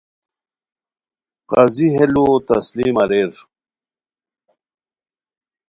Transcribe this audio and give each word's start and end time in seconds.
قاضی 1.51 1.87
ہے 1.97 2.05
لو 2.13 2.25
تسلیم 2.49 2.95
اریر 3.03 3.31